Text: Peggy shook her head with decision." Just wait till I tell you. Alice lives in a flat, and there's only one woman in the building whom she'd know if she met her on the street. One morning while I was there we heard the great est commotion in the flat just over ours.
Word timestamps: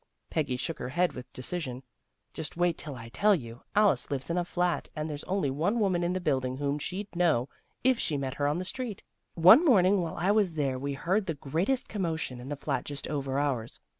Peggy 0.31 0.57
shook 0.57 0.79
her 0.79 0.89
head 0.89 1.13
with 1.13 1.31
decision." 1.31 1.83
Just 2.33 2.57
wait 2.57 2.75
till 2.75 2.95
I 2.95 3.09
tell 3.09 3.35
you. 3.35 3.61
Alice 3.75 4.09
lives 4.09 4.31
in 4.31 4.37
a 4.39 4.43
flat, 4.43 4.89
and 4.95 5.07
there's 5.07 5.23
only 5.25 5.51
one 5.51 5.79
woman 5.79 6.03
in 6.03 6.11
the 6.11 6.19
building 6.19 6.57
whom 6.57 6.79
she'd 6.79 7.15
know 7.15 7.47
if 7.83 7.99
she 7.99 8.17
met 8.17 8.33
her 8.33 8.47
on 8.47 8.57
the 8.57 8.65
street. 8.65 9.03
One 9.35 9.63
morning 9.63 10.01
while 10.01 10.15
I 10.15 10.31
was 10.31 10.55
there 10.55 10.79
we 10.79 10.93
heard 10.93 11.27
the 11.27 11.35
great 11.35 11.69
est 11.69 11.87
commotion 11.87 12.39
in 12.39 12.49
the 12.49 12.55
flat 12.55 12.83
just 12.85 13.07
over 13.09 13.37
ours. 13.37 13.79